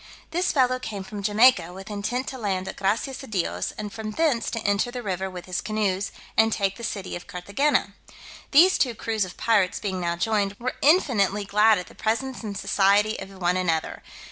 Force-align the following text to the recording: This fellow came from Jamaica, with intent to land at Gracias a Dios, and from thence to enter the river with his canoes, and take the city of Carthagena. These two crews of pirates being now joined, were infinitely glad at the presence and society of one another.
This 0.31 0.51
fellow 0.51 0.79
came 0.79 1.03
from 1.03 1.21
Jamaica, 1.21 1.73
with 1.73 1.91
intent 1.91 2.27
to 2.29 2.39
land 2.39 2.67
at 2.67 2.75
Gracias 2.75 3.21
a 3.21 3.27
Dios, 3.27 3.71
and 3.77 3.93
from 3.93 4.09
thence 4.09 4.49
to 4.49 4.59
enter 4.61 4.89
the 4.89 5.03
river 5.03 5.29
with 5.29 5.45
his 5.45 5.61
canoes, 5.61 6.11
and 6.35 6.51
take 6.51 6.75
the 6.77 6.83
city 6.83 7.15
of 7.15 7.27
Carthagena. 7.27 7.93
These 8.49 8.79
two 8.79 8.95
crews 8.95 9.25
of 9.25 9.37
pirates 9.37 9.79
being 9.79 10.01
now 10.01 10.15
joined, 10.15 10.55
were 10.59 10.73
infinitely 10.81 11.45
glad 11.45 11.77
at 11.77 11.85
the 11.85 11.93
presence 11.93 12.41
and 12.41 12.57
society 12.57 13.19
of 13.19 13.29
one 13.39 13.55
another. 13.57 14.01